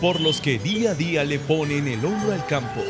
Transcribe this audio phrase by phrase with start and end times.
[0.00, 2.80] por los que día a día le ponen el hombro al campo.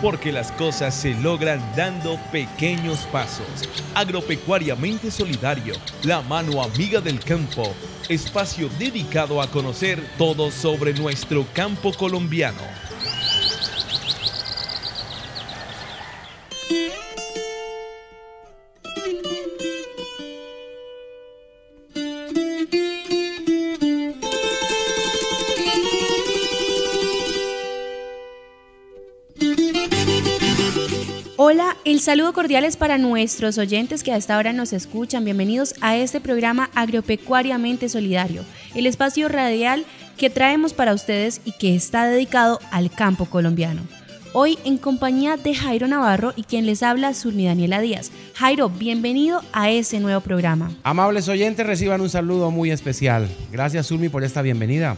[0.00, 3.46] Porque las cosas se logran dando pequeños pasos.
[3.94, 7.72] Agropecuariamente Solidario, la mano amiga del campo,
[8.08, 12.91] espacio dedicado a conocer todo sobre nuestro campo colombiano.
[32.02, 35.24] Saludo cordial es para nuestros oyentes que a esta hora nos escuchan.
[35.24, 39.84] Bienvenidos a este programa Agropecuariamente Solidario, el espacio radial
[40.16, 43.82] que traemos para ustedes y que está dedicado al campo colombiano.
[44.32, 48.10] Hoy en compañía de Jairo Navarro y quien les habla, Surmi Daniela Díaz.
[48.34, 50.72] Jairo, bienvenido a ese nuevo programa.
[50.82, 53.28] Amables oyentes, reciban un saludo muy especial.
[53.52, 54.96] Gracias, Surmi, por esta bienvenida.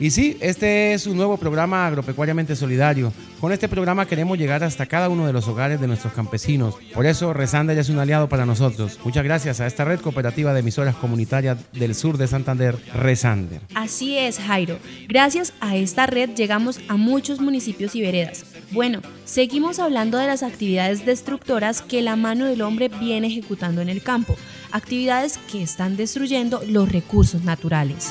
[0.00, 3.12] Y sí, este es un nuevo programa agropecuariamente solidario.
[3.38, 6.74] Con este programa queremos llegar hasta cada uno de los hogares de nuestros campesinos.
[6.94, 8.98] Por eso Resander es un aliado para nosotros.
[9.04, 13.60] Muchas gracias a esta red cooperativa de emisoras comunitarias del sur de Santander, Resander.
[13.74, 14.78] Así es, Jairo.
[15.06, 18.46] Gracias a esta red llegamos a muchos municipios y veredas.
[18.70, 23.90] Bueno, seguimos hablando de las actividades destructoras que la mano del hombre viene ejecutando en
[23.90, 24.34] el campo.
[24.72, 28.10] Actividades que están destruyendo los recursos naturales.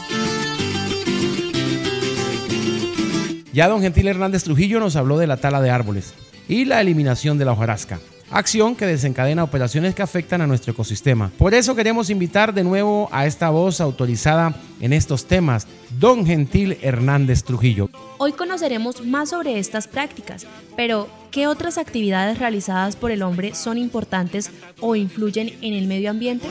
[3.52, 6.14] Ya don Gentil Hernández Trujillo nos habló de la tala de árboles
[6.48, 8.00] y la eliminación de la hojarasca.
[8.32, 11.32] Acción que desencadena operaciones que afectan a nuestro ecosistema.
[11.36, 15.66] Por eso queremos invitar de nuevo a esta voz autorizada en estos temas,
[16.00, 17.90] don Gentil Hernández Trujillo.
[18.20, 23.80] Hoy conoceremos más sobre estas prácticas, pero ¿qué otras actividades realizadas por el hombre son
[23.80, 26.48] importantes o influyen en el medio ambiente?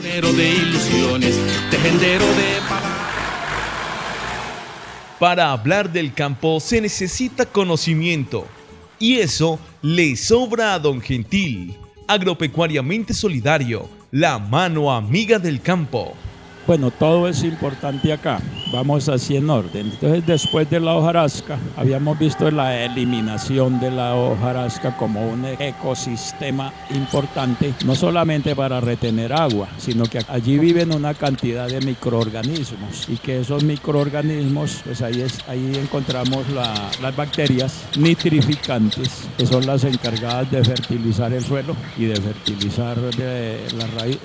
[5.19, 8.47] Para hablar del campo se necesita conocimiento
[8.99, 11.75] y eso le sobra a Don Gentil,
[12.07, 16.13] agropecuariamente solidario, la mano amiga del campo.
[16.65, 18.39] Bueno, todo es importante acá.
[18.71, 19.87] Vamos así en orden.
[19.87, 26.71] Entonces, después de la hojarasca, habíamos visto la eliminación de la hojarasca como un ecosistema
[26.91, 33.17] importante, no solamente para retener agua, sino que allí viven una cantidad de microorganismos y
[33.17, 40.51] que esos microorganismos, pues ahí, es, ahí encontramos las bacterias nitrificantes, que son las encargadas
[40.51, 42.97] de fertilizar el suelo y de fertilizar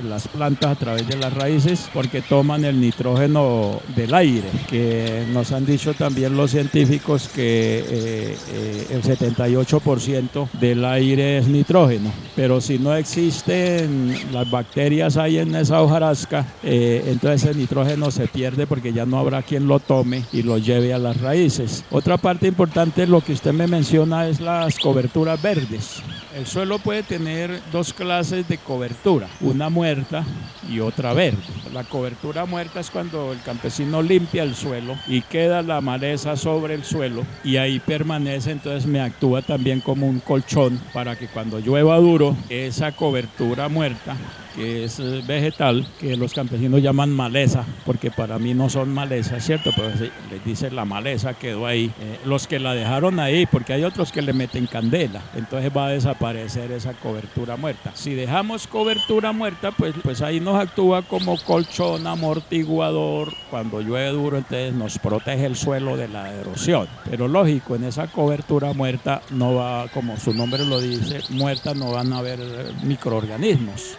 [0.09, 4.34] las plantas a través de las raíces, porque toman el nitrógeno del aire,
[4.69, 11.49] que nos han dicho también los científicos que eh, eh, el 78% del aire es
[11.49, 18.11] nitrógeno, pero si no existen las bacterias ahí en esa hojarasca, eh, entonces el nitrógeno
[18.11, 21.85] se pierde porque ya no habrá quien lo tome y lo lleve a las raíces.
[21.91, 26.03] Otra parte importante, lo que usted me menciona, es las coberturas verdes.
[26.35, 30.25] El suelo puede tener dos clases de cobertura, una muerta
[30.69, 31.39] y otra verde.
[31.73, 36.75] La cobertura muerta es cuando el campesino limpia el suelo y queda la maleza sobre
[36.75, 41.61] el suelo y ahí permanece, entonces me actúa también como un colchón para que cuando
[41.61, 44.17] llueva duro, esa cobertura muerta
[44.55, 49.41] que es eh, vegetal, que los campesinos llaman maleza, porque para mí no son maleza,
[49.41, 49.71] ¿cierto?
[49.75, 49.89] Pero
[50.31, 51.93] les dice la maleza quedó ahí.
[52.01, 55.87] Eh, los que la dejaron ahí, porque hay otros que le meten candela, entonces va
[55.87, 57.93] a desaparecer esa cobertura muerta.
[57.95, 63.33] Si dejamos cobertura muerta, pues, pues ahí nos actúa como colchón amortiguador.
[63.51, 66.89] Cuando llueve duro, entonces nos protege el suelo de la erosión.
[67.09, 71.93] Pero lógico, en esa cobertura muerta no va, como su nombre lo dice, muerta no
[71.93, 72.39] van a haber
[72.83, 73.97] microorganismos.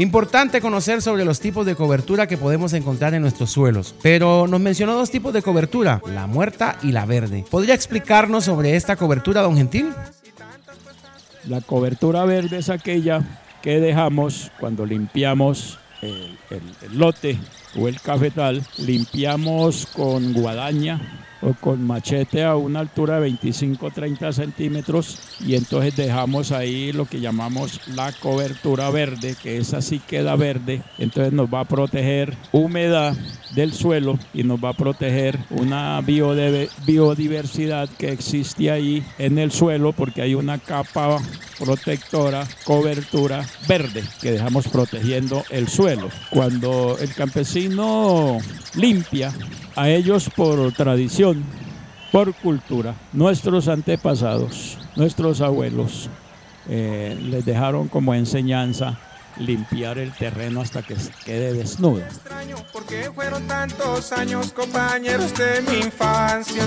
[0.00, 4.58] Importante conocer sobre los tipos de cobertura que podemos encontrar en nuestros suelos, pero nos
[4.58, 7.44] mencionó dos tipos de cobertura, la muerta y la verde.
[7.50, 9.92] ¿Podría explicarnos sobre esta cobertura, don Gentil?
[11.46, 16.38] La cobertura verde es aquella que dejamos cuando limpiamos el,
[16.92, 17.38] lote
[17.76, 25.18] o el cafetal, limpiamos con guadaña o con machete a una altura de 25-30 centímetros
[25.40, 30.82] y entonces dejamos ahí lo que llamamos la cobertura verde, que esa sí queda verde,
[30.98, 33.16] entonces nos va a proteger humedad
[33.54, 39.92] del suelo y nos va a proteger una biodiversidad que existe ahí en el suelo
[39.92, 41.18] porque hay una capa
[41.58, 46.08] protectora, cobertura verde que dejamos protegiendo el suelo.
[46.30, 48.38] Cuando el campesino
[48.74, 49.32] limpia,
[49.76, 51.29] a ellos por tradición,
[52.12, 56.08] por cultura, nuestros antepasados nuestros abuelos
[56.68, 58.98] eh, les dejaron como enseñanza
[59.38, 62.02] limpiar el terreno hasta que quede desnudo.
[62.72, 66.64] Porque fueron tantos años compañeros de mi infancia.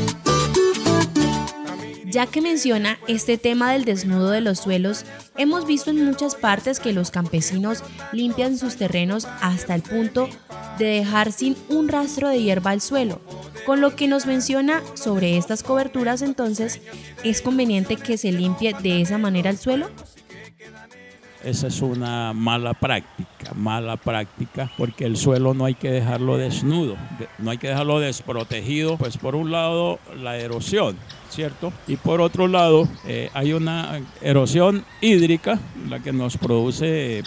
[2.06, 5.04] Ya que menciona este tema del desnudo de los suelos,
[5.36, 10.30] hemos visto en muchas partes que los campesinos limpian sus terrenos hasta el punto
[10.78, 13.20] de dejar sin un rastro de hierba el suelo.
[13.66, 16.82] Con lo que nos menciona sobre estas coberturas, entonces,
[17.24, 19.90] ¿es conveniente que se limpie de esa manera el suelo?
[21.44, 26.96] Esa es una mala práctica, mala práctica, porque el suelo no hay que dejarlo desnudo,
[27.38, 30.96] no hay que dejarlo desprotegido, pues por un lado la erosión,
[31.34, 31.74] ¿cierto?
[31.88, 35.60] Y por otro lado, eh, hay una erosión hídrica,
[35.90, 37.24] la que nos produce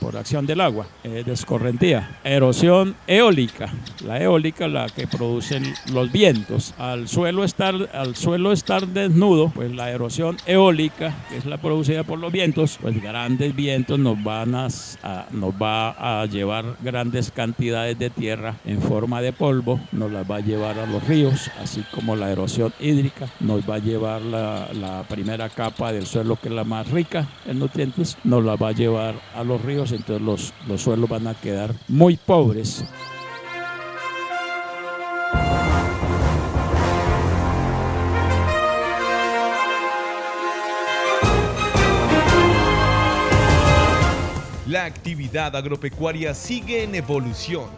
[0.00, 2.18] por, acción del agua, eh, descorrentía.
[2.24, 3.72] Erosión eólica,
[4.04, 6.74] la eólica, la que producen los vientos.
[6.78, 12.04] Al suelo estar, al suelo estar desnudo, pues la erosión eólica, que es la producida
[12.04, 14.68] por los vientos, pues grandes vientos nos van a,
[15.30, 20.36] nos va a llevar grandes cantidades de tierra en forma de polvo, nos las va
[20.36, 25.04] a llevar a los ríos, así como la erosión hídrica nos va a llevar la,
[25.08, 28.72] primera capa del suelo que es la más rica en nutrientes, nos la va a
[28.72, 32.84] llevar a los ríos, entonces los, los suelos van a quedar muy pobres.
[44.70, 47.68] La actividad agropecuaria sigue en evolución.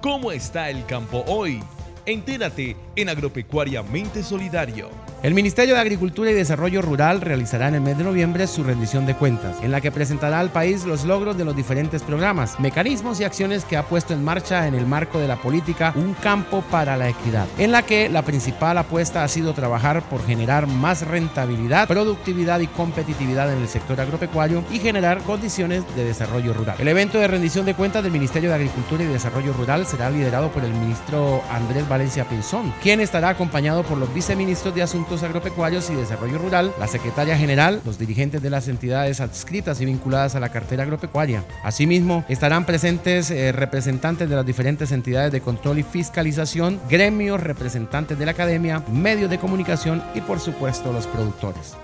[0.00, 1.62] ¿Cómo está el campo hoy?
[2.06, 4.88] Entérate en Agropecuariamente Solidario.
[5.22, 9.04] El Ministerio de Agricultura y Desarrollo Rural realizará en el mes de noviembre su rendición
[9.04, 13.20] de cuentas, en la que presentará al país los logros de los diferentes programas, mecanismos
[13.20, 16.62] y acciones que ha puesto en marcha en el marco de la política Un campo
[16.70, 21.06] para la equidad, en la que la principal apuesta ha sido trabajar por generar más
[21.06, 26.76] rentabilidad, productividad y competitividad en el sector agropecuario y generar condiciones de desarrollo rural.
[26.78, 30.50] El evento de rendición de cuentas del Ministerio de Agricultura y Desarrollo Rural será liderado
[30.50, 35.90] por el ministro Andrés Valencia Pinzón, quien estará acompañado por los viceministros de Asuntos Agropecuarios
[35.90, 40.40] y Desarrollo Rural, la Secretaria General, los dirigentes de las entidades adscritas y vinculadas a
[40.40, 41.44] la cartera agropecuaria.
[41.64, 48.16] Asimismo, estarán presentes eh, representantes de las diferentes entidades de control y fiscalización, gremios, representantes
[48.20, 51.74] de la academia, medios de comunicación y por supuesto los productores.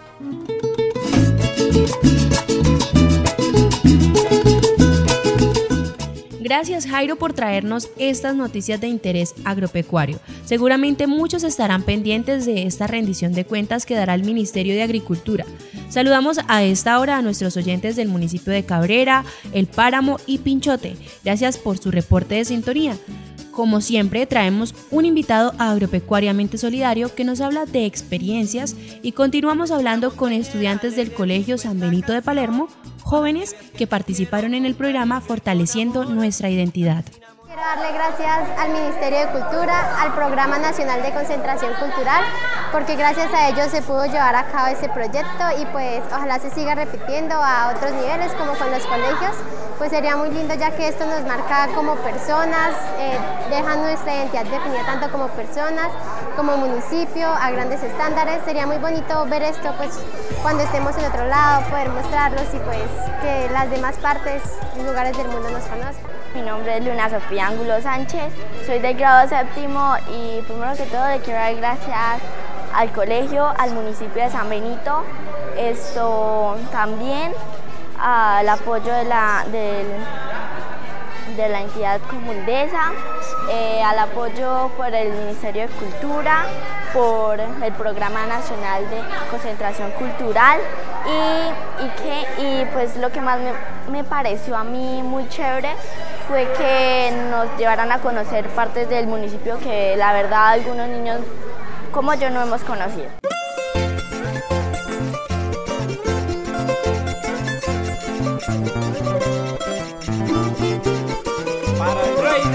[6.47, 10.21] Gracias Jairo por traernos estas noticias de interés agropecuario.
[10.45, 15.45] Seguramente muchos estarán pendientes de esta rendición de cuentas que dará el Ministerio de Agricultura.
[15.89, 20.95] Saludamos a esta hora a nuestros oyentes del municipio de Cabrera, El Páramo y Pinchote.
[21.25, 22.97] Gracias por su reporte de sintonía.
[23.51, 30.15] Como siempre, traemos un invitado agropecuariamente solidario que nos habla de experiencias y continuamos hablando
[30.15, 32.69] con estudiantes del Colegio San Benito de Palermo
[33.07, 37.05] jóvenes que participaron en el programa Fortaleciendo nuestra identidad.
[37.47, 42.25] Quiero darle gracias al Ministerio de Cultura, al Programa Nacional de Concentración Cultural,
[42.73, 46.51] porque gracias a ellos se pudo llevar a cabo ese proyecto y pues ojalá se
[46.51, 49.35] siga repitiendo a otros niveles como con los colegios
[49.79, 53.19] pues sería muy lindo ya que esto nos marca como personas, eh,
[53.51, 55.89] deja nuestra identidad definida tanto como personas,
[56.35, 58.43] como municipio, a grandes estándares.
[58.45, 59.99] Sería muy bonito ver esto pues
[60.43, 62.83] cuando estemos en otro lado, poder mostrarlos y pues
[63.23, 64.43] que las demás partes
[64.79, 66.17] y lugares del mundo nos conozcan.
[66.35, 68.33] Mi nombre es Luna Sofía Ángulo Sánchez,
[68.67, 72.23] soy del grado séptimo y primero que todo le quiero dar gracias
[72.77, 75.03] al colegio, al municipio de San Benito,
[75.57, 77.33] esto también
[77.99, 82.93] al apoyo de la, de la entidad comundesa,
[83.51, 86.45] eh, al apoyo por el Ministerio de Cultura,
[86.93, 90.61] por el Programa Nacional de Concentración Cultural.
[91.07, 93.53] Y, y, que, y pues lo que más me,
[93.91, 95.71] me pareció a mí muy chévere
[96.29, 101.21] fue que nos llevaran a conocer partes del municipio que la verdad algunos niños
[101.97, 103.07] como yo no hemos conocido.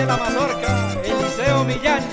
[0.06, 2.04] la mazorca, Eliseo Millán,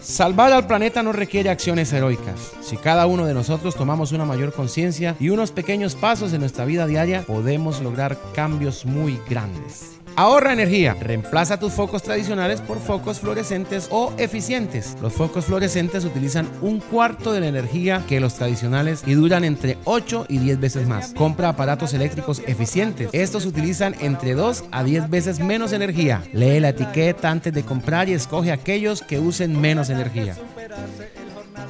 [0.00, 2.52] Salvar al planeta no requiere acciones heroicas.
[2.62, 6.64] Si cada uno de nosotros tomamos una mayor conciencia y unos pequeños pasos en nuestra
[6.64, 9.97] vida diaria, podemos lograr cambios muy grandes.
[10.18, 10.96] Ahorra energía.
[10.98, 14.96] Reemplaza tus focos tradicionales por focos fluorescentes o eficientes.
[15.00, 19.78] Los focos fluorescentes utilizan un cuarto de la energía que los tradicionales y duran entre
[19.84, 21.14] 8 y 10 veces más.
[21.14, 23.10] Compra aparatos eléctricos eficientes.
[23.12, 26.24] Estos utilizan entre 2 a 10 veces menos energía.
[26.32, 30.34] Lee la etiqueta antes de comprar y escoge aquellos que usen menos energía.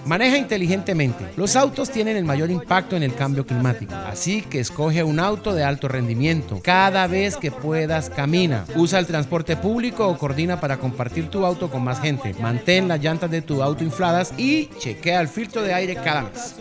[0.09, 1.23] Maneja inteligentemente.
[1.37, 5.53] Los autos tienen el mayor impacto en el cambio climático, así que escoge un auto
[5.53, 6.61] de alto rendimiento.
[6.63, 8.65] Cada vez que puedas, camina.
[8.75, 12.35] Usa el transporte público o coordina para compartir tu auto con más gente.
[12.41, 16.55] Mantén las llantas de tu auto infladas y chequea el filtro de aire cada mes.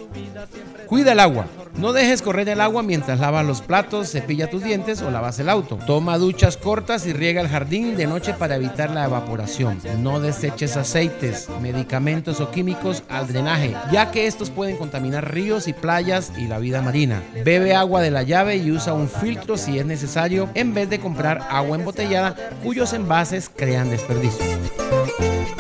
[0.86, 1.48] Cuida el agua.
[1.78, 5.48] No dejes correr el agua mientras lavas los platos, cepilla tus dientes o lavas el
[5.48, 5.78] auto.
[5.86, 9.80] Toma duchas cortas y riega el jardín de noche para evitar la evaporación.
[10.00, 15.74] No deseches aceites, medicamentos o químicos al drenaje, ya que estos pueden contaminar ríos y
[15.74, 17.22] playas y la vida marina.
[17.46, 21.00] Bebe agua de la llave y usa un filtro si es necesario en vez de
[21.00, 24.44] comprar agua embotellada cuyos envases crean desperdicio.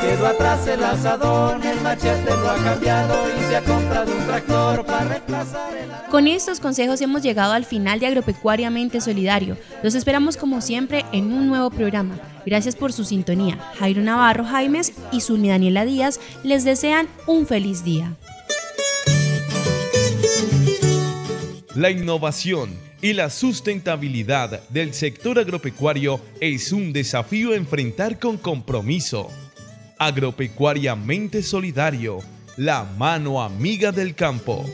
[0.01, 4.85] Quedó atrás el asadón, el machete lo ha cambiado y se ha comprado un tractor
[4.85, 5.76] para reemplazar
[6.09, 9.57] Con estos consejos hemos llegado al final de Agropecuariamente Solidario.
[9.83, 12.17] Los esperamos como siempre en un nuevo programa.
[12.45, 13.57] Gracias por su sintonía.
[13.77, 18.15] Jairo Navarro Jaimes y Zulmi Daniela Díaz les desean un feliz día.
[21.75, 29.29] La innovación y la sustentabilidad del sector agropecuario es un desafío a enfrentar con compromiso.
[29.99, 32.19] Agropecuariamente Solidario,
[32.55, 34.65] la mano amiga del campo.